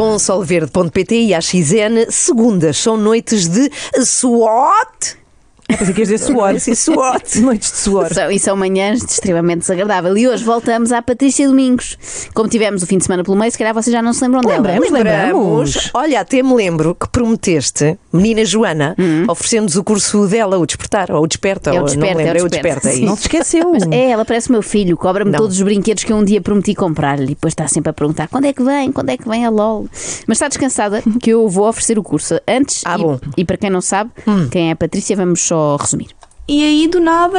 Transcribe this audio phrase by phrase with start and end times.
[0.00, 3.70] Com solverde.pt e a XN, segundas são noites de
[4.02, 5.19] SWAT.
[5.78, 6.58] Pensei que ias dizer suor.
[6.58, 7.36] Sim, SWAT.
[7.40, 8.12] Noites de suor.
[8.12, 10.16] São, e são manhãs de extremamente desagradável.
[10.16, 11.96] E hoje voltamos à Patrícia Domingos.
[12.34, 14.40] Como tivemos o fim de semana pelo meio, se calhar vocês já não se lembram
[14.42, 14.56] dela.
[14.56, 15.90] Lembramos, lembramos.
[15.94, 18.96] Olha, até me lembro que prometeste, menina Joana,
[19.28, 21.74] oferecendo-nos o curso dela, o Despertar, ou o Desperta, Hum.
[21.74, 22.88] É o ou Desperta, não é o lembro, é o Desperta, Desperta.
[22.88, 23.04] é sim.
[23.04, 23.22] Não isso.
[23.22, 23.70] se esqueceu.
[23.72, 25.38] Mas é, ela parece o meu filho, cobra-me Não.
[25.38, 27.24] todos os brinquedos que eu um dia prometi comprar-lhe.
[27.24, 29.50] E depois está sempre a perguntar quando é que vem, quando é que vem a
[29.50, 29.86] LOL.
[30.26, 32.40] Mas está descansada que eu vou oferecer o curso.
[32.48, 33.18] Antes, Ah, e, bom.
[33.36, 34.10] e para quem não sabe,
[34.50, 36.08] quem é a Patrícia, vamos só resumir.
[36.52, 37.38] E aí, do nada,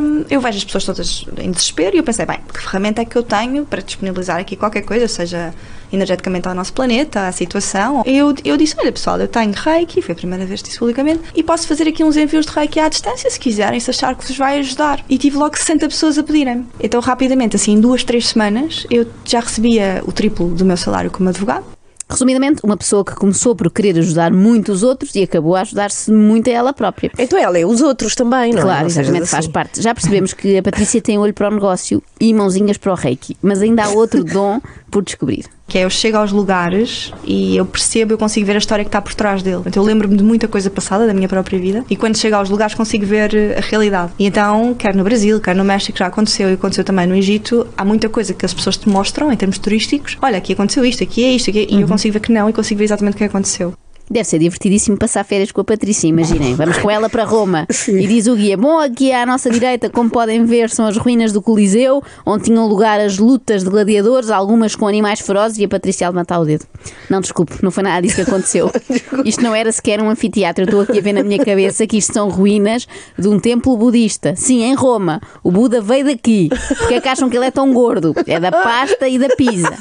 [0.00, 3.04] hum, eu vejo as pessoas todas em desespero e eu pensei, bem, que ferramenta é
[3.04, 5.52] que eu tenho para disponibilizar aqui qualquer coisa, seja
[5.92, 8.02] energeticamente ao nosso planeta, à situação.
[8.06, 11.20] Eu, eu disse, olha pessoal, eu tenho reiki, foi a primeira vez que disse publicamente,
[11.34, 14.26] e posso fazer aqui uns envios de reiki à distância, se quiserem, se achar que
[14.26, 15.04] vos vai ajudar.
[15.06, 16.66] E tive logo 60 pessoas a pedirem.
[16.80, 21.10] Então, rapidamente, assim, em duas, três semanas, eu já recebia o triplo do meu salário
[21.10, 21.66] como advogado.
[22.10, 26.10] Resumidamente, uma pessoa que começou por querer ajudar muito os outros e acabou a ajudar-se
[26.10, 27.10] muito a ela própria.
[27.18, 28.62] Então ela é os outros também, não é?
[28.62, 29.52] Claro, Não exatamente, faz assim.
[29.52, 29.82] parte.
[29.82, 33.36] Já percebemos que a Patrícia tem olho para o negócio e mãozinhas para o reiki,
[33.40, 35.44] mas ainda há outro dom por descobrir.
[35.70, 38.88] Que é eu chego aos lugares e eu percebo, eu consigo ver a história que
[38.88, 39.62] está por trás dele.
[39.64, 42.50] Então eu lembro-me de muita coisa passada da minha própria vida e quando chego aos
[42.50, 44.10] lugares consigo ver eh, a realidade.
[44.18, 47.68] E então, quer no Brasil, quer no México, já aconteceu e aconteceu também no Egito,
[47.76, 50.18] há muita coisa que as pessoas te mostram em termos turísticos.
[50.20, 51.74] Olha, aqui aconteceu isto, aqui é isto, aqui é...
[51.74, 53.72] e eu consigo ver que não e consigo ver exatamente o que aconteceu.
[54.10, 56.56] Deve ser divertidíssimo passar férias com a Patrícia, imaginem.
[56.56, 57.66] Vamos com ela para Roma.
[58.00, 61.32] E diz o guia: Bom, aqui à nossa direita, como podem ver, são as ruínas
[61.32, 65.68] do Coliseu, onde tinham lugar as lutas de gladiadores, algumas com animais ferozes, e a
[65.68, 66.64] Patrícia a levantar o dedo.
[67.08, 68.70] Não, desculpe, não foi nada disso que aconteceu.
[69.24, 70.62] Isto não era sequer um anfiteatro.
[70.62, 72.86] Eu estou aqui a ver na minha cabeça que isto são ruínas
[73.18, 74.34] de um templo budista.
[74.36, 75.20] Sim, em Roma.
[75.42, 76.48] O Buda veio daqui.
[76.78, 78.14] Porque é que acham que ele é tão gordo?
[78.26, 79.76] É da pasta e da pizza.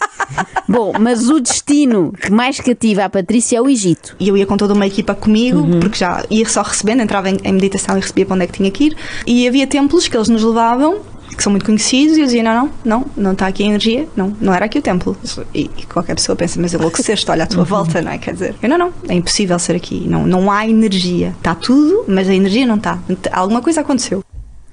[0.68, 4.16] Bom, mas o destino que mais cativa a Patrícia é o Egito.
[4.19, 7.38] E eu ia com toda uma equipa comigo, porque já ia só recebendo, entrava em,
[7.44, 8.97] em meditação e recebia para onde é que tinha que ir.
[9.25, 11.00] E havia templos que eles nos levavam,
[11.35, 14.07] que são muito conhecidos, e eu dizia: não, não, não, não está aqui a energia,
[14.16, 15.16] não, não era aqui o templo.
[15.53, 18.18] E, e qualquer pessoa pensa: mas enlouqueceste, olha à tua volta, não é?
[18.18, 21.34] Quer dizer, eu não, não, é impossível ser aqui, não, não há energia.
[21.38, 23.00] Está tudo, mas a energia não está.
[23.31, 24.24] Alguma coisa aconteceu.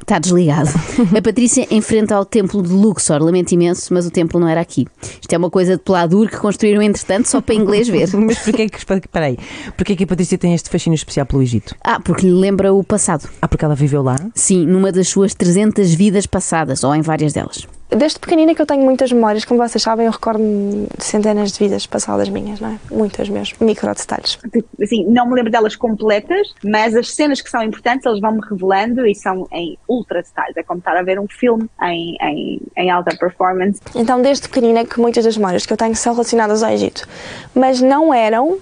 [0.06, 0.70] Está desligado.
[1.18, 4.86] A Patrícia enfrenta ao templo de Luxor, lamento imenso, mas o templo não era aqui.
[5.20, 8.08] Isto é uma coisa de Pladur que construíram entretanto só para inglês ver.
[8.14, 9.36] Mas porquê que, peraí,
[9.76, 11.74] porquê que a Patrícia tem este fascínio especial pelo Egito?
[11.82, 13.28] Ah, porque lhe lembra o passado.
[13.42, 14.14] Ah, porque ela viveu lá?
[14.32, 17.66] Sim, numa das suas 300 vidas passadas, ou em várias delas.
[17.88, 21.86] Desde pequenina que eu tenho muitas memórias, como vocês sabem, eu recordo-me centenas de vidas
[21.86, 22.78] passadas minhas, não é?
[22.90, 24.38] Muitas mesmo, micro detalhes.
[24.82, 29.06] assim, não me lembro delas completas, mas as cenas que são importantes eles vão-me revelando
[29.06, 30.56] e são em ultra detalhes.
[30.56, 33.80] É como estar a ver um filme em, em, em alta performance.
[33.94, 37.06] Então, desde pequenina que muitas das memórias que eu tenho são relacionadas ao Egito,
[37.54, 38.58] mas não eram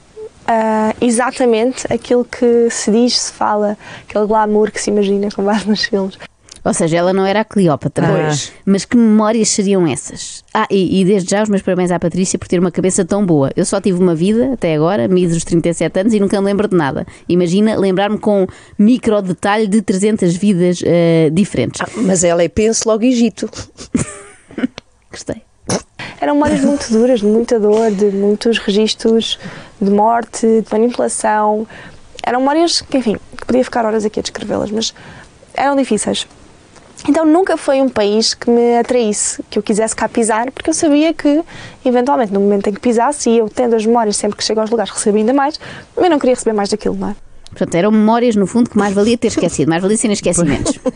[0.47, 5.69] ah, exatamente aquilo que se diz, se fala, aquele glamour que se imagina com base
[5.69, 6.19] nos filmes.
[6.65, 8.07] Ou seja, ela não era a Cleópatra.
[8.07, 8.53] Pois.
[8.65, 10.43] Mas que memórias seriam essas?
[10.53, 13.25] Ah, e, e desde já os meus parabéns à Patrícia por ter uma cabeça tão
[13.27, 13.51] boa.
[13.55, 16.77] Eu só tive uma vida até agora, míseros 37 anos, e nunca me lembro de
[16.77, 17.07] nada.
[17.29, 18.47] Imagina lembrar-me com
[18.79, 21.83] micro detalhe de 300 vidas eh, diferentes.
[21.83, 23.49] Ah, mas ela é penso logo Egito.
[25.11, 25.43] Gostei.
[26.21, 29.39] Eram memórias muito duras, de muita dor, de muitos registros
[29.79, 31.67] de morte, de manipulação.
[32.23, 34.95] Eram memórias que, enfim, que podia ficar horas aqui a descrevê-las, mas
[35.55, 36.27] eram difíceis.
[37.07, 40.75] Então nunca foi um país que me atraísse, que eu quisesse cá pisar, porque eu
[40.75, 41.43] sabia que,
[41.85, 44.71] eventualmente, no momento em que pisasse, e eu tendo as memórias sempre que chego aos
[44.71, 45.61] lugares recebo ainda mais,
[45.97, 47.17] eu não queria receber mais daquilo, não é?
[47.51, 50.79] Portanto, eram memórias, no fundo, que mais valia ter esquecido, mais valia serem esquecimentos.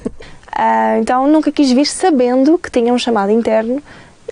[0.61, 3.81] Ah, então nunca quis vir sabendo que tinha um chamado interno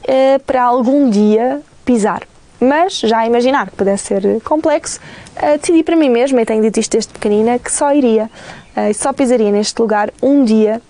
[0.03, 2.23] eh, para algum dia pisar.
[2.59, 4.99] Mas já a imaginar que pudesse ser complexo,
[5.37, 8.29] eh, decidi para mim mesma, e tenho dito isto desde pequenina, que só iria,
[8.75, 10.83] eh, só pisaria neste lugar um dia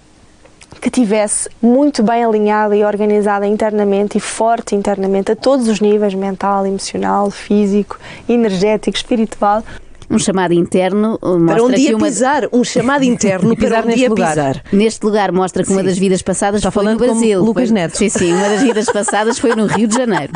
[0.80, 6.14] que tivesse muito bem alinhada e organizada internamente e forte internamente a todos os níveis
[6.14, 9.62] mental, emocional, físico, energético, espiritual.
[10.10, 13.82] Um chamado interno uh, Para um dia que uma pisar, um chamado interno pisar para
[13.82, 14.28] um neste dia lugar.
[14.30, 14.62] pisar.
[14.72, 17.42] Neste lugar mostra que uma das vidas passadas Está foi no falando como Brasil.
[17.42, 17.96] Lucas Foi- Neto.
[17.96, 20.32] Sim, sim, uma das vidas passadas foi no Rio de Janeiro.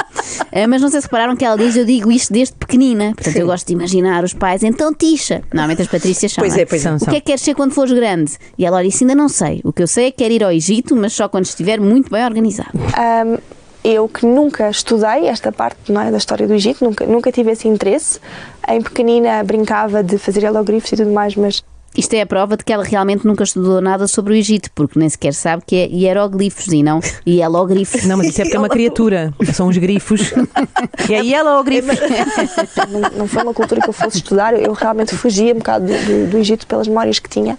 [0.53, 3.13] Ah, mas não sei se repararam que ela diz, eu digo isto desde pequenina.
[3.15, 5.43] Portanto, eu gosto de imaginar os pais, então tixa.
[5.53, 6.43] Normalmente as Patrícias são.
[6.43, 6.85] Pois é, pois é.
[6.85, 8.33] São, O que é que queres ser quando fores grande?
[8.59, 9.61] E ela disse, ainda não sei.
[9.65, 12.11] O que eu sei é que quero ir ao Egito, mas só quando estiver muito
[12.11, 12.71] bem organizado.
[12.97, 13.39] Ahm,
[13.83, 17.51] eu que nunca estudei esta parte não é, da história do Egito, nunca, nunca tive
[17.53, 18.21] esse interesse.
[18.69, 21.63] Em pequenina brincava de fazer hieroglifos e tudo mais, mas
[21.97, 24.99] Isto é a prova de que ela realmente nunca estudou nada sobre o Egito, porque
[24.99, 28.05] nem sequer sabe que é hieroglifos e não hielogrifos.
[28.05, 29.35] Não, mas isso é porque é uma criatura.
[29.53, 30.33] São os grifos.
[31.09, 31.89] E ou o grifo.
[32.89, 35.93] não, não foi uma cultura que eu fosse estudar, eu realmente fugia um bocado do,
[35.93, 37.59] do- do Egito pelas memórias que tinha.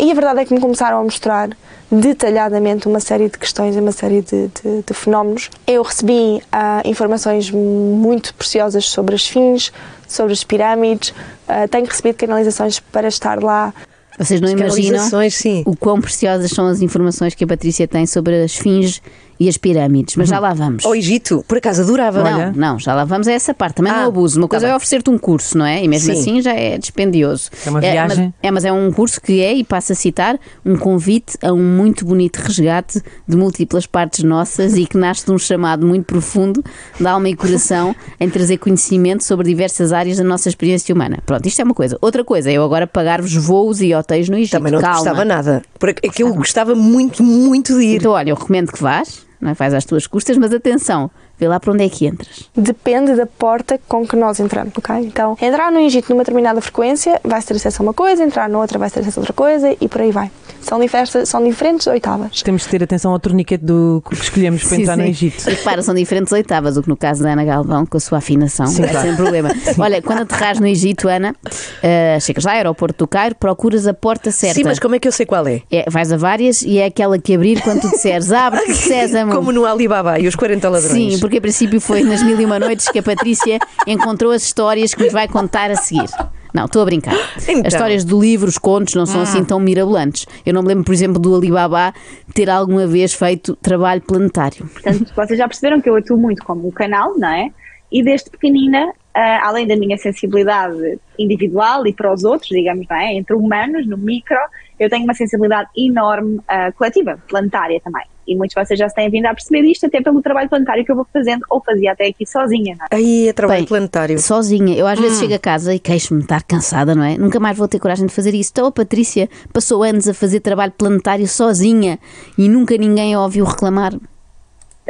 [0.00, 1.50] E a verdade é que me começaram a mostrar
[1.90, 5.50] detalhadamente uma série de questões e uma série de, de- de fenómenos.
[5.66, 9.72] Eu recebi ah, informações muito preciosas sobre as fins,
[10.08, 11.12] sobre as pirâmides,
[11.48, 13.74] ah, tenho recebido canalizações para estar lá.
[14.18, 14.98] Vocês não imaginam
[15.34, 15.62] sim.
[15.66, 19.00] o quão preciosas são as informações que a Patrícia tem sobre as fins
[19.40, 20.84] e as pirâmides, mas já lá vamos.
[20.84, 22.22] Ao Egito, por acaso adorava.
[22.22, 22.52] Não, Olha.
[22.54, 23.76] não, já lá vamos a essa parte.
[23.76, 24.38] Também não Ah, abuso.
[24.38, 24.76] Uma tá coisa é bem.
[24.76, 25.82] oferecer-te um curso, não é?
[25.82, 26.20] E mesmo Sim.
[26.20, 27.48] assim já é dispendioso.
[27.66, 28.34] É uma mas- viagem.
[28.42, 31.62] É, mas é um curso que é, e passo a citar, um convite a um
[31.64, 36.62] muito bonito resgate de múltiplas partes nossas e que nasce de um chamado muito profundo
[37.00, 41.18] de alma e coração em trazer conhecimento sobre diversas áreas da nossa experiência humana.
[41.24, 41.96] Pronto, isto é uma coisa.
[42.02, 44.52] Outra coisa é eu agora pagar-vos voos e hotéis no Egito.
[44.52, 44.96] Também não Calma.
[44.96, 45.62] gostava nada.
[45.78, 47.96] Por aqu- Aquilo gostava muito, muito de ir.
[47.96, 49.54] Então, olha, eu recomendo que vás, não é?
[49.54, 52.48] faz às tuas custas, mas atenção, vê lá para onde é que entras.
[52.54, 54.96] Depende da porta com que nós entramos, ok?
[54.96, 58.78] Então, entrar no Egito numa determinada frequência vai ter acesso a uma coisa, entrar noutra
[58.78, 60.30] vai ter acesso a outra coisa e por aí vai.
[60.60, 62.42] São, diversas, são diferentes oitavas.
[62.42, 65.10] Temos de ter atenção ao torniquete do que escolhemos para Sim, entrar no sim.
[65.10, 65.48] Egito.
[65.48, 68.18] E repara, são diferentes oitavas, o que no caso da Ana Galvão, com a sua
[68.18, 69.06] afinação, Sim, é claro.
[69.06, 69.50] sem problema.
[69.78, 71.34] Olha, quando aterrares no Egito, Ana,
[71.82, 74.54] eh, chegas lá, aeroporto do Cairo, procuras a porta certa.
[74.54, 75.62] Sim, mas como é que eu sei qual é?
[75.70, 79.32] É, vais a várias e é aquela que abrir quando tu disseres abre-te, sésamo.
[79.34, 80.92] Como no Alibaba e os 40 ladrões.
[80.92, 84.42] Sim, porque a princípio foi nas Mil e Uma Noites que a Patrícia encontrou as
[84.42, 86.08] histórias que nos vai contar a seguir.
[86.54, 87.14] Não, estou a brincar.
[87.50, 87.66] Então.
[87.66, 90.26] As histórias do livro, os contos, não são assim tão mirabolantes.
[90.46, 91.92] Eu não me lembro, por exemplo, do Alibaba
[92.32, 94.66] ter alguma vez feito trabalho planetário.
[94.66, 97.50] Portanto, vocês já perceberam que eu atuo muito como um canal, não é?
[97.90, 102.96] E desde pequenina, ah, além da minha sensibilidade individual e para os outros, digamos, não
[102.96, 103.14] é?
[103.14, 104.38] Entre humanos, no micro,
[104.78, 108.04] eu tenho uma sensibilidade enorme ah, coletiva, planetária também.
[108.30, 110.84] E muitos de vocês já se têm vindo a perceber isto até pelo trabalho planetário
[110.84, 112.96] que eu vou fazendo ou fazia até aqui sozinha, não é?
[112.96, 114.18] Aí é trabalho Bem, planetário.
[114.20, 114.76] Sozinha.
[114.76, 115.02] Eu às Hum.
[115.02, 117.18] vezes chego a casa e queixo-me de estar cansada, não é?
[117.18, 118.50] Nunca mais vou ter coragem de fazer isso.
[118.52, 121.98] Então a Patrícia passou anos a fazer trabalho planetário sozinha
[122.38, 123.92] e nunca ninguém a ouviu reclamar.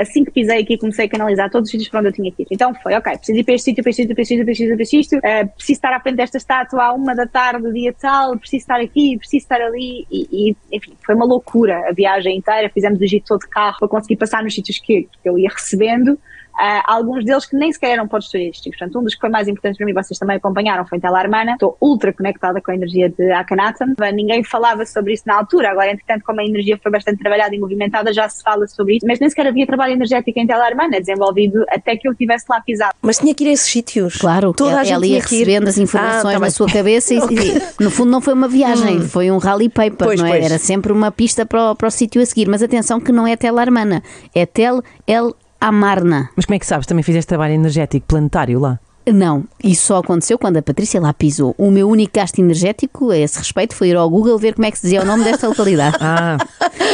[0.01, 2.43] Assim que pisei aqui, comecei a canalizar todos os sítios para onde eu tinha que
[2.43, 2.47] ir.
[2.51, 4.53] Então foi, ok, preciso ir para este sítio, para este sítio, para este sítio, para
[4.53, 7.27] este sítio, para este sítio, eh, preciso estar à frente desta estátua à uma da
[7.27, 11.89] tarde, dia tal, preciso estar aqui, preciso estar ali, e, e, enfim, foi uma loucura
[11.89, 15.09] a viagem inteira, fizemos o Egito todo de carro para conseguir passar nos sítios que,
[15.23, 16.19] que eu ia recebendo,
[16.63, 18.79] Ah, alguns deles que nem sequer eram pontos turísticos.
[18.79, 21.19] Portanto, um dos que foi mais importante para mim, vocês também acompanharam, foi em Tela
[21.19, 21.53] Armana.
[21.53, 23.95] Estou ultra conectada com a energia de Akhenaten.
[24.13, 25.71] Ninguém falava sobre isso na altura.
[25.71, 29.07] Agora, entretanto, como a energia foi bastante trabalhada e movimentada, já se fala sobre isso.
[29.07, 32.61] Mas nem sequer havia trabalho energético em Tela Armana desenvolvido até que eu estivesse lá
[32.61, 32.95] pisado.
[33.01, 34.17] Mas tinha que ir a esses sítios.
[34.19, 35.39] Claro, Toda ela, a gente ela ia tinha que ir.
[35.39, 37.19] recebendo as informações Ah, tá na sua cabeça e,
[37.81, 40.31] e, no fundo não foi uma viagem, foi um rally paper, Pois, não é?
[40.33, 40.45] pois.
[40.45, 42.49] Era sempre uma pista para o, para o sítio a seguir.
[42.49, 44.03] Mas atenção que não é Tel Armana,
[44.35, 46.31] é Tel El Amarna.
[46.37, 46.87] Mas como é que sabes?
[46.87, 48.79] Também fizeste trabalho energético planetário lá?
[49.13, 51.55] Não, isso só aconteceu quando a Patrícia lá pisou.
[51.59, 54.71] O meu único gasto energético a esse respeito foi ir ao Google ver como é
[54.71, 55.97] que se dizia o nome desta localidade.
[56.01, 56.37] Ah,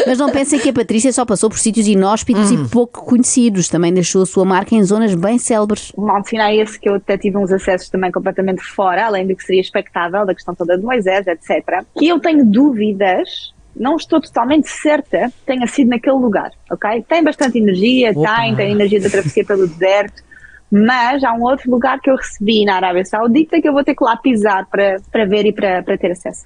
[0.07, 2.65] Mas não pensem que a Patrícia só passou por sítios inóspitos Hum.
[2.65, 3.69] e pouco conhecidos.
[3.69, 5.93] Também deixou a sua marca em zonas bem célebres.
[5.97, 9.07] O mal de Sinai é esse que eu até tive uns acessos também completamente fora,
[9.07, 11.85] além do que seria expectável, da questão toda de Moisés, etc.
[12.01, 17.05] E eu tenho dúvidas, não estou totalmente certa que tenha sido naquele lugar, ok?
[17.09, 18.37] Tem bastante energia, Opa.
[18.37, 20.23] tem, tem energia da travessia pelo deserto,
[20.71, 23.95] mas há um outro lugar que eu recebi na Arábia Saudita que eu vou ter
[23.95, 26.43] que lá pisar para, para ver e para, para ter acesso.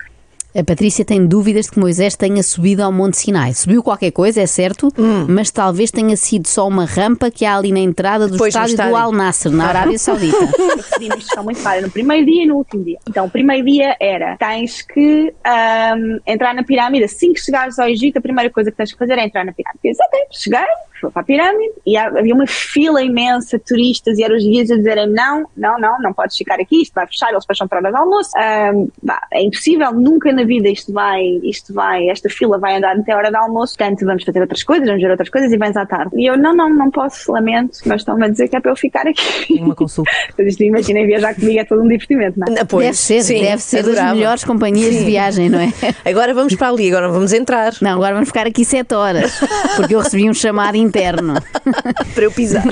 [0.52, 3.54] A Patrícia tem dúvidas de que Moisés tenha subido ao Monte Sinai.
[3.54, 4.88] Subiu qualquer coisa, é certo,
[5.28, 8.76] mas talvez tenha sido só uma rampa que há ali na entrada do Depois estádio
[8.76, 8.96] do.
[8.96, 10.36] Al Nasser, na Arábia Saudita.
[10.36, 12.98] eu recebi uma instrução muito clara no primeiro dia e no último dia.
[13.08, 17.04] Então, o primeiro dia era: tens que ahm, entrar na pirâmide.
[17.04, 19.52] Assim que chegares ao Egito, a primeira coisa que tens que fazer é entrar na
[19.52, 19.80] pirâmide.
[19.84, 20.66] Eu disse, ok, cheguei,
[21.00, 24.70] fui para a pirâmide e havia uma fila imensa de turistas e eram os guias
[24.70, 27.80] a dizerem: não, não, não, não podes ficar aqui, isto vai fechar, eles fecham para
[27.80, 28.30] de almoço.
[28.36, 32.76] Ahm, vá, é impossível, nunca na na vida isto vai, isto vai, esta fila vai
[32.76, 35.52] andar até a hora do almoço, portanto vamos fazer outras coisas, vamos ver outras coisas
[35.52, 36.10] e vens à tarde.
[36.16, 38.76] E eu, não, não, não posso, lamento, mas estão-me a dizer que é para eu
[38.76, 39.54] ficar aqui.
[39.60, 40.10] Uma consulta.
[40.40, 42.60] Isto, imaginem, viajar comigo é todo um divertimento, não é?
[42.60, 44.14] Ah, pois, deve ser, sim, deve ser das adorava.
[44.14, 45.72] melhores companhias de viagem, não é?
[46.04, 49.38] Agora vamos para ali, agora vamos entrar Não, agora vamos ficar aqui sete horas,
[49.76, 51.34] porque eu recebi um chamado interno.
[52.14, 52.64] para eu pisar.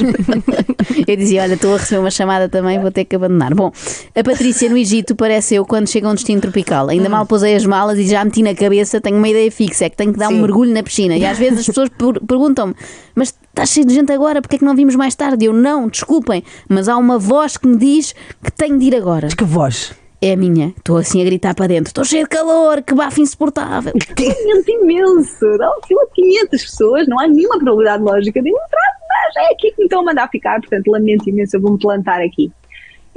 [1.06, 3.54] Eu dizia: Olha, estou a receber uma chamada também, vou ter que abandonar.
[3.54, 3.70] Bom,
[4.14, 6.88] a Patrícia no Egito parece eu quando chega a um destino tropical.
[6.88, 9.90] Ainda mal pousei as malas e já meti na cabeça, tenho uma ideia fixa, é
[9.90, 10.40] que tenho que dar um Sim.
[10.42, 11.16] mergulho na piscina.
[11.16, 12.74] E às vezes as pessoas per- perguntam-me:
[13.14, 15.44] Mas está cheio de gente agora, porque é que não vimos mais tarde?
[15.44, 19.28] Eu não, desculpem, mas há uma voz que me diz que tenho de ir agora.
[19.28, 19.92] Que voz.
[20.20, 20.74] É a minha.
[20.76, 23.92] Estou assim a gritar para dentro: Estou cheio de calor, que bafo insuportável.
[24.18, 28.92] Movimento imenso, dá um fila de 500 pessoas, não há nenhuma probabilidade lógica de entrar,
[29.08, 32.20] mas é aqui que me estão a mandar ficar, portanto lamento imenso, eu vou-me plantar
[32.20, 32.50] aqui.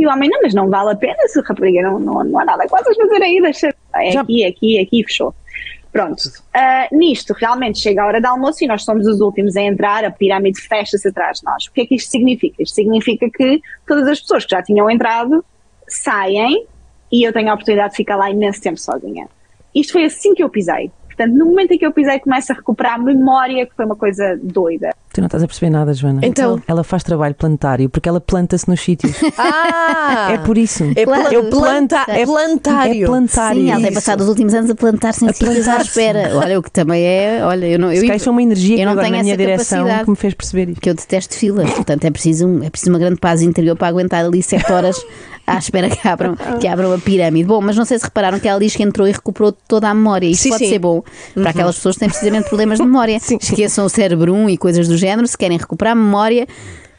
[0.02, 2.44] E o homem, não, mas não vale a pena, se rapariga não, não, não há
[2.44, 5.32] nada que possas fazer aí, deixa, é aqui, é aqui, é aqui, fechou.
[5.92, 6.24] Pronto,
[6.56, 10.04] Ah, nisto realmente chega a hora do almoço e nós somos os últimos a entrar,
[10.04, 11.66] a pirâmide fecha-se atrás de nós.
[11.68, 12.64] O que é que isto significa?
[12.64, 15.46] Isto significa que todas as pessoas que já tinham entrado
[15.88, 16.66] saem
[17.12, 19.28] e eu tenho a oportunidade de ficar lá imenso tempo sozinha.
[19.76, 20.90] Isto foi assim que eu pisei.
[21.06, 23.96] Portanto, no momento em que eu pisei, começo a recuperar a memória, que foi uma
[23.96, 24.96] coisa doida.
[25.14, 26.22] Tu não estás a perceber nada, Joana.
[26.24, 26.62] Então?
[26.66, 29.14] Ela faz trabalho planetário porque ela planta-se nos sítios.
[29.38, 30.32] Ah!
[30.34, 30.84] É por isso.
[30.96, 31.36] É, pla- Claro.
[31.36, 33.06] é planta, é É plantário.
[33.08, 33.62] plantário.
[33.62, 33.96] Sim, ela tem Isso.
[33.96, 36.32] passado os últimos anos a plantar-se em sítios à espera.
[36.38, 37.42] Olha, o que também é.
[37.44, 37.92] Olha, eu não.
[37.92, 40.04] Eu, Se isso é uma energia que eu não agora tenho na minha essa direção
[40.06, 40.82] que me fez perceber isto.
[40.82, 43.88] que eu detesto filas, portanto é preciso, um- é preciso uma grande paz interior para
[43.88, 45.04] aguentar ali sete horas
[45.46, 47.46] à espera que abram, que abram a pirâmide.
[47.48, 49.94] Bom, mas não sei se repararam que ela diz que entrou e recuperou toda a
[49.94, 50.28] memória.
[50.28, 50.70] Isto Sim, pode sim.
[50.72, 51.04] ser bom
[51.34, 53.18] para aquelas pessoas que têm precisamente problemas de memória.
[53.18, 55.28] Esqueçam o cérebro 1 e coisas do género.
[55.28, 56.48] Se querem recuperar a memória,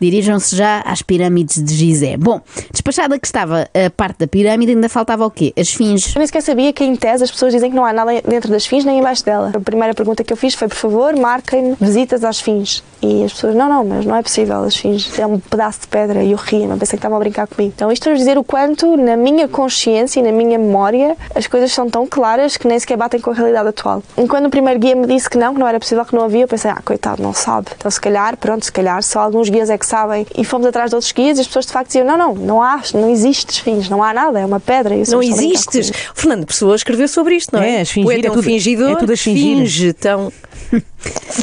[0.02, 2.16] dirijam-se já às pirâmides de Gizé.
[2.16, 2.40] Bom,
[2.71, 5.52] despachada que estava a parte da pirâmide, ainda faltava o quê?
[5.56, 6.14] As esfinges.
[6.14, 8.50] Eu nem sequer sabia que em tese as pessoas dizem que não há nada dentro
[8.50, 9.52] das fins nem embaixo dela.
[9.54, 12.82] A primeira pergunta que eu fiz foi, por favor, marquem visitas às fins.
[13.00, 15.88] E as pessoas, não, não, mas não é possível, as fins é um pedaço de
[15.88, 16.23] pedra.
[16.23, 17.73] E eu ria, não pensei que estavam a brincar comigo.
[17.75, 21.73] Então isto para dizer o quanto, na minha consciência e na minha memória, as coisas
[21.73, 24.02] são tão claras que nem sequer batem com a realidade atual.
[24.16, 26.25] E quando o primeiro guia me disse que não, que não era possível, que não
[26.25, 27.68] havia, eu pensei, ah, coitado, não sabe.
[27.76, 30.27] Então se calhar, pronto, se calhar só alguns guias é que sabem.
[30.37, 32.63] E fomos atrás de outros guias e as pessoas de facto diziam, não, não, não
[32.63, 34.95] há, não existe fins, não há nada, é uma pedra.
[34.95, 35.91] Eu, Não "Vocês estão a brincar existes.
[35.91, 37.81] comigo." Fernando Pessoa escreveu sobre isto, não é?
[37.81, 39.57] É, fingir, é um tudo- fingidor, é tudo a fingir.
[39.59, 39.89] finge.
[39.89, 40.33] Então,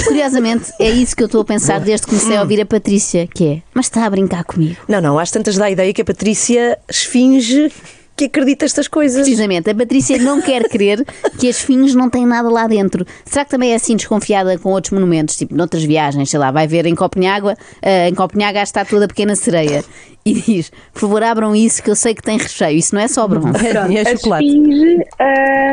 [0.05, 3.27] Curiosamente, é isso que eu estou a pensar desde que comecei a ouvir a Patrícia,
[3.27, 4.77] que é, mas está a brincar comigo.
[4.87, 7.71] não, não, às tantas dá a ideia que a Patrícia esfinge
[8.19, 9.21] que acredita estas coisas.
[9.21, 11.05] Precisamente, a Patrícia não quer crer
[11.39, 13.05] que as fins não têm nada lá dentro.
[13.23, 16.67] Será que também é assim desconfiada com outros monumentos, tipo noutras viagens, sei lá, vai
[16.67, 19.85] ver em Copenhaga, eh, em Copenhaga a estátua da pequena sereia
[20.25, 23.07] e diz, por favor abram isso que eu sei que tem recheio, isso não é
[23.07, 23.65] só bronze.
[23.65, 24.45] É a chocolate.
[24.45, 24.97] Esfinge,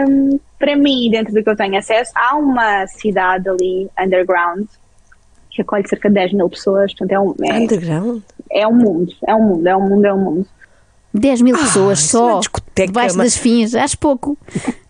[0.08, 4.66] hum, para mim, dentro do que eu tenho acesso, há uma cidade ali, underground,
[5.50, 8.22] que acolhe cerca de 10 mil pessoas, portanto é um, é, Underground?
[8.52, 10.46] é um mundo, é um mundo, é um mundo, é um mundo.
[11.18, 12.40] 10 mil pessoas isso é só,
[12.74, 14.36] debaixo mas- das fins, acho pouco.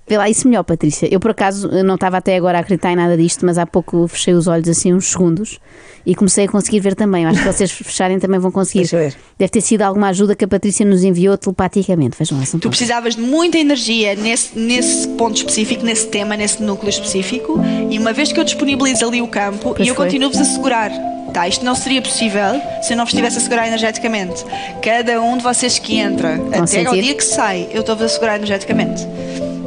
[0.08, 1.08] Vê lá isso melhor, Patrícia.
[1.12, 4.06] Eu, por acaso, não estava até agora a acreditar em nada disto, mas há pouco
[4.06, 5.58] fechei os olhos assim uns segundos
[6.06, 7.24] e comecei a conseguir ver também.
[7.24, 8.82] Eu acho que vocês fecharem também vão conseguir.
[8.82, 9.16] Deixa eu ver.
[9.36, 12.16] Deve ter sido alguma ajuda que a Patrícia nos enviou telepaticamente.
[12.16, 12.78] Vejam lá, são Tu poucos.
[12.78, 17.58] precisavas de muita energia nesse, nesse ponto específico, nesse tema, nesse núcleo específico,
[17.90, 20.92] e uma vez que eu disponibilizo ali o campo, Pois e eu continuo-vos a segurar.
[21.36, 24.42] Tá, isto não seria possível se eu não vos estivesse a segurar energeticamente.
[24.80, 28.36] Cada um de vocês que entra, até ao dia que sai, eu estou-vos a segurar
[28.36, 29.06] energeticamente.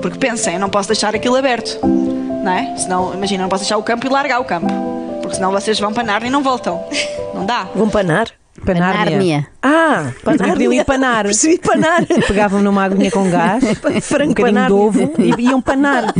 [0.01, 1.77] Porque pensem, eu não posso deixar aquilo aberto.
[1.85, 2.75] Não é?
[2.75, 4.65] Senão, imagina, eu não posso deixar o campo e largar o campo.
[5.21, 6.83] Porque senão vocês vão para Narnia e não voltam.
[7.35, 7.67] Não dá.
[7.75, 8.29] Vão panar?
[8.65, 9.05] Panárnia.
[9.05, 9.47] Nárnia.
[9.61, 11.25] Ah, Também podiam ir panar.
[11.25, 12.03] Percebi panar.
[12.27, 13.63] Pegavam numa aguinha com gás,
[14.01, 14.67] Frango um bocadinho panar.
[14.67, 16.13] de ovo e iam panar.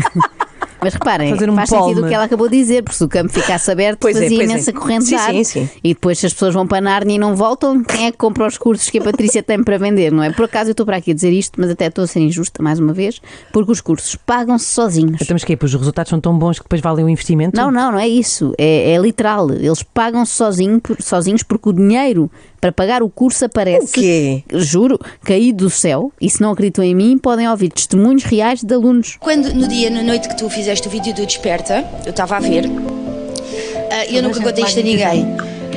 [0.81, 2.01] Mas reparem, Fazer um faz sentido palme.
[2.01, 4.41] o que ela acabou de dizer, porque se o campo ficasse aberto, Pois é, fazia
[4.41, 4.43] é.
[4.45, 5.33] imensa corrente Sim, de ar.
[5.33, 5.69] sim, sim.
[5.83, 8.45] E depois, se as pessoas vão para Nárnia e não voltam, quem é que compra
[8.47, 10.31] os cursos que a Patrícia tem para vender, não é?
[10.31, 12.63] Por acaso eu estou para aqui a dizer isto, mas até estou a ser injusta
[12.63, 13.21] mais uma vez,
[13.51, 15.21] porque os cursos pagam-se sozinhos.
[15.21, 15.57] Então, mas que é?
[15.61, 17.55] Os resultados são tão bons que depois valem o investimento?
[17.57, 18.53] Não, não, não é isso.
[18.57, 19.51] É, é literal.
[19.51, 23.85] Eles pagam-se sozinho, sozinhos porque o dinheiro para pagar o curso aparece.
[23.85, 24.43] O quê?
[24.53, 26.11] Juro, caído do céu.
[26.19, 29.17] E se não acreditam em mim, podem ouvir testemunhos reais de alunos.
[29.19, 32.39] Quando no dia, na noite que tu fizeste o vídeo do Desperta, eu estava a
[32.39, 32.65] ver,
[34.09, 35.25] e eu nunca contei isto a ninguém.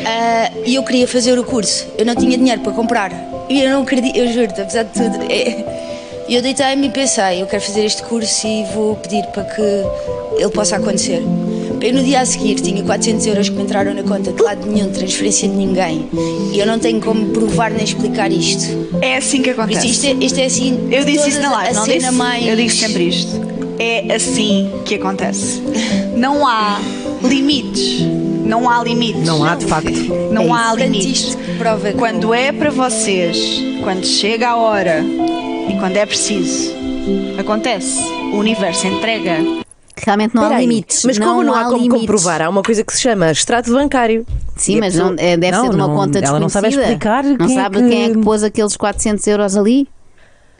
[0.04, 3.12] Ah, E eu queria fazer o curso, eu não tinha dinheiro para comprar.
[3.48, 5.18] E eu não acredito, eu juro-te, apesar de tudo.
[5.30, 5.82] é-
[6.28, 9.60] Eu deitei-me e pensei, eu quero fazer este curso e vou pedir para que
[10.40, 11.20] ele possa acontecer.
[11.82, 14.64] Eu no dia a seguir tinha 400 euros que me entraram na conta de lado
[14.70, 16.08] nenhum, transferência de ninguém.
[16.52, 18.62] E eu não tenho como provar nem explicar isto.
[19.00, 19.88] É assim que acontece.
[19.88, 20.88] isto, é, isto é assim.
[20.92, 22.10] Eu disse isso na live, não disse?
[22.12, 22.46] mais...
[22.46, 23.32] Eu digo sempre isto.
[23.80, 25.60] É assim que acontece.
[26.16, 26.80] Não há
[27.24, 28.00] limites.
[28.44, 29.26] Não há limites.
[29.26, 29.90] Não há, de facto.
[30.30, 31.36] Não É há limites.
[31.98, 35.04] Quando é para vocês, quando chega a hora
[35.68, 36.72] e quando é preciso,
[37.38, 37.98] acontece.
[38.32, 39.62] O universo entrega.
[40.04, 41.04] Realmente não há Espera aí, limites.
[41.04, 42.00] Mas como não há, como limites.
[42.00, 42.42] comprovar?
[42.42, 44.26] Há uma coisa que se chama extrato bancário.
[44.56, 46.40] Sim, E a mas pessoa- não, é, deve Não, ser de uma não, conta ela
[46.40, 46.82] não sabe desconhecida.
[46.94, 49.88] explicar Não quem é sabe que- quem é que pôs aqueles 400 euros ali?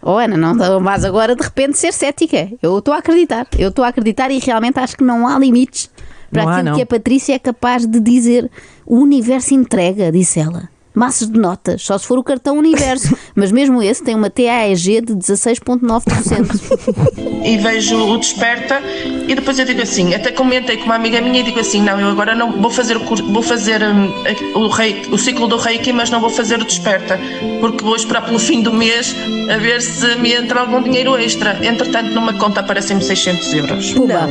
[0.01, 2.49] Oh Ana, não não vais agora de repente ser cética.
[2.63, 3.47] Eu estou a acreditar.
[3.59, 5.89] Eu estou a acreditar e realmente acho que não há limites
[6.31, 6.77] para Não há, aquilo não.
[6.77, 8.51] que a Patrícia é capaz de dizer.
[8.87, 10.69] O universo entrega, disse ela.
[10.95, 13.17] Massas de notas, só se for o cartão Universo.
[13.35, 17.43] Mas mesmo esse tem uma TAEG de 16,9%.
[17.45, 18.81] e vejo o desperta
[19.27, 21.99] e depois eu digo assim, até comentei com uma amiga minha e digo assim, não,
[21.99, 24.13] eu agora não vou fazer o curso, vou fazer hum,
[24.55, 27.19] o, reiki, o ciclo do Reiki, mas não vou fazer o desperta,
[27.61, 29.15] porque vou esperar pelo fim do mês
[29.53, 31.59] a ver se me entra algum dinheiro extra.
[31.67, 33.93] Entretanto, numa conta aparecem-me 600 euros.
[33.93, 34.29] Pumba.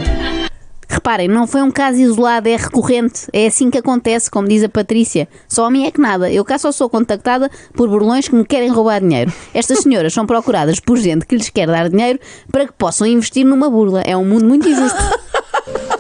[1.02, 3.22] Reparem, não foi um caso isolado, é recorrente.
[3.34, 5.28] É assim que acontece, como diz a Patrícia.
[5.50, 6.32] Só a mim é que nada.
[6.32, 9.34] Eu cá só sou contactada por burlões que me querem roubar dinheiro.
[9.52, 12.20] Estas senhoras são procuradas por gente que lhes quer dar dinheiro
[12.52, 14.02] para que possam investir numa burla.
[14.02, 15.00] É um mundo muito injusto.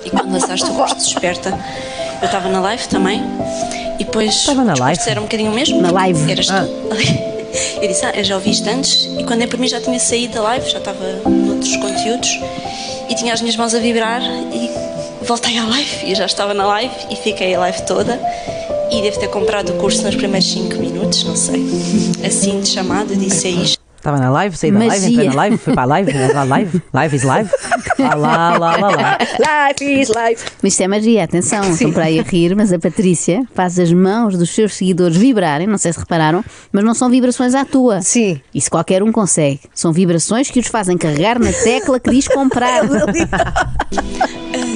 [0.06, 1.50] E quando lançaste o de Desperta,
[2.22, 3.24] eu estava na live também.
[4.00, 4.30] E depois.
[4.30, 5.02] Estava na live?
[5.08, 5.82] Era um bocadinho o mesmo.
[5.82, 6.32] Na live.
[6.32, 6.54] Eras tu.
[6.54, 7.32] Ah.
[7.82, 9.10] Eu disse, ah, eu já ouvi isto antes.
[9.20, 12.40] E quando é para mim já tinha saído da live, já estava noutros conteúdos.
[13.10, 14.22] E tinha as minhas mãos a vibrar.
[14.22, 14.91] E
[15.24, 16.06] voltei à live.
[16.06, 16.94] E já estava na live.
[17.10, 18.20] E fiquei a live toda.
[18.92, 21.66] E devo ter comprado o curso nos primeiros 5 minutos, não sei.
[22.26, 23.82] Assim de chamado, disse é isto.
[24.02, 25.10] Estava na live, saí da live, Magia.
[25.10, 26.12] entrei na live, fui para a live,
[26.48, 27.50] live, live is live.
[28.00, 29.18] Lá, lá, lá, lá, lá.
[29.20, 30.52] Life is life.
[30.64, 33.94] Mas isto é magia, atenção, estão para aí a rir, mas a Patrícia faz as
[33.94, 38.02] mãos dos seus seguidores vibrarem, não sei se repararam, mas não são vibrações à tua.
[38.02, 38.42] Sim.
[38.52, 39.60] Isso qualquer um consegue.
[39.72, 42.82] São vibrações que os fazem carregar na tecla que diz comprar.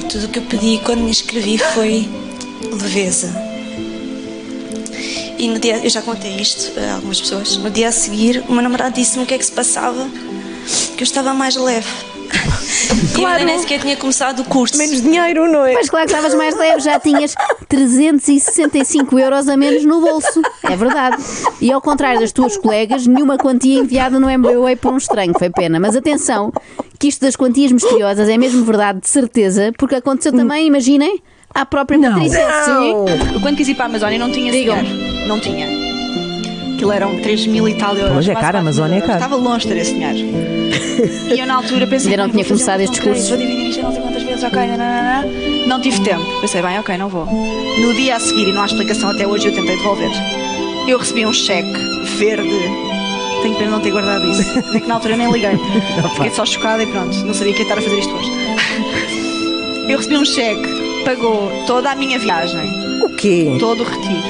[0.08, 2.08] Tudo o que eu pedi quando me inscrevi foi
[2.72, 3.32] leveza.
[5.38, 7.56] E no dia, eu já contei isto a algumas pessoas.
[7.58, 10.08] No dia a seguir, o meu namorado disse-me o que é que se passava,
[10.96, 11.88] que eu estava mais leve.
[13.18, 14.76] E eu nem sequer tinha começado o curso.
[14.76, 15.72] Menos dinheiro, não é?
[15.72, 17.34] Mas claro que estavas mais leve, já tinhas
[17.68, 20.42] 365 euros a menos no bolso.
[20.62, 21.16] É verdade.
[21.60, 25.32] E ao contrário das tuas colegas, nenhuma quantia enviada no MBWay por um estranho.
[25.38, 25.80] Foi pena.
[25.80, 26.52] Mas atenção,
[26.98, 31.22] que isto das quantias misteriosas é mesmo verdade, de certeza, porque aconteceu também, imaginem,
[31.54, 32.46] à própria Patrícia.
[32.64, 33.34] Sim.
[33.34, 34.82] Eu quando quis ir para a Amazónia não tinha Digam.
[34.82, 35.26] dinheiro.
[35.26, 35.85] Não tinha.
[36.76, 38.12] Aquilo eram 3 mil e tal euros.
[38.12, 39.12] Pois é caro, a 4 mil Amazónia é caro.
[39.14, 40.18] Estava longe de ter esse dinheiro.
[41.34, 42.12] E eu na altura pensei.
[42.12, 42.98] Ainda não "Bem, tinha começado cursos.
[43.00, 45.26] crédito, Vou dividir isto não sei quantas vezes, ok, nananana.
[45.66, 46.24] Não tive tempo.
[46.40, 47.26] Pensei, bem, ok, não vou.
[47.26, 50.10] No dia a seguir, e não há explicação até hoje, eu tentei devolver.
[50.88, 51.70] Eu recebi um cheque
[52.18, 52.48] verde.
[53.42, 54.42] Tenho pena não ter guardado isso.
[54.74, 55.50] É que na altura nem liguei.
[56.16, 57.14] Fiquei só chocada e pronto.
[57.26, 58.30] Não sabia que ia estar a fazer isto hoje.
[59.88, 62.58] Eu recebi um cheque, pagou toda a minha viagem,
[63.02, 63.56] O quê?
[63.60, 64.22] todo o retiro,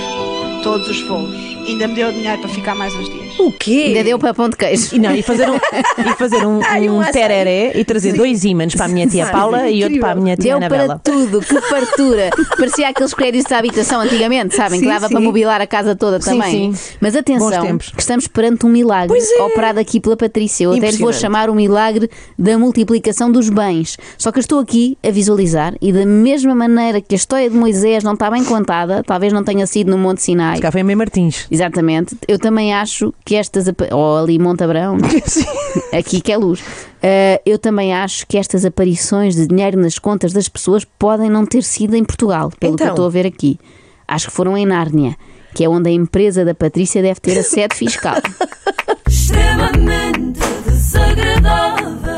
[0.65, 1.56] todos os voos.
[1.67, 3.39] Ainda me deu dinheiro para ficar mais uns dias.
[3.39, 3.85] O quê?
[3.89, 4.95] Ainda deu para pão de queijo.
[4.95, 8.75] E não, e fazer um, e fazer um, Ai, um tereré e trazer dois ímãs
[8.75, 11.01] para a minha tia Paula e outro para a minha tia Deu para Anabela.
[11.03, 12.31] tudo, que fartura.
[12.57, 14.79] Parecia aqueles créditos da habitação antigamente, sabem?
[14.81, 15.15] que Sim, dava sim.
[15.15, 16.73] para mobilar a casa toda Sim, também.
[16.73, 16.97] sim.
[17.01, 19.43] Mas atenção, que estamos perante um milagre Pois é.
[19.43, 20.65] operado aqui pela Patrícia.
[20.65, 23.97] Eu até lhe vou chamar o milagre da multiplicação dos bens.
[24.17, 27.57] Só que eu estou aqui a visualizar e da mesma maneira que a história de
[27.57, 30.57] Moisés não está bem contada, talvez não tenha sido no Monte Sinai.
[30.57, 31.47] Se cá foi a Mãe Martins.
[31.57, 32.17] Exatamente.
[32.29, 33.67] Eu também acho que estas.
[33.91, 34.99] Ou ali Monte Abrão,
[35.93, 36.61] aqui que é luz.
[36.61, 41.47] Uh, eu também acho que estas aparições de dinheiro nas contas das pessoas podem não
[41.47, 42.95] ter sido em Portugal, pelo que eu Então?
[42.95, 43.59] estou a ver aqui.
[44.07, 45.17] Acho que foram em Nárnia,
[45.55, 48.17] que é onde a empresa da Patrícia deve ter a sede fiscal.
[49.09, 52.16] extremamente desagradável.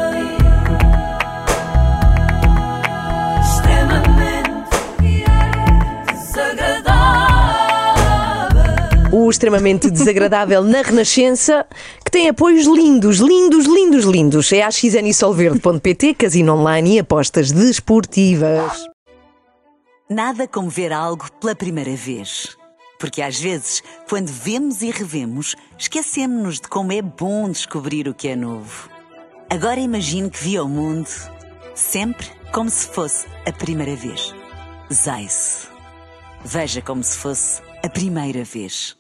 [9.11, 11.67] O extremamente desagradável na Renascença,
[12.05, 14.53] que tem apoios lindos, lindos, lindos, lindos.
[14.53, 18.85] É a xnisolverde.pt, casino online e apostas desportivas.
[20.11, 22.55] Nada como ver algo pela primeira vez.
[23.01, 28.29] Porque às vezes, quando vemos e revemos, esquecemos-nos de como é bom descobrir o que
[28.29, 28.91] é novo.
[29.49, 31.09] Agora imagine que viu o mundo
[31.75, 34.35] sempre como se fosse a primeira vez.
[34.93, 35.67] Zais.
[36.45, 38.98] Veja como se fosse a primeira vez.